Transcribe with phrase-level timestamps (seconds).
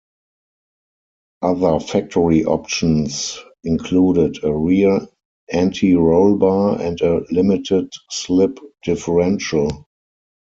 [1.43, 5.05] Other factory options included a rear
[5.53, 9.85] anti-roll bar and a limited-slip differential.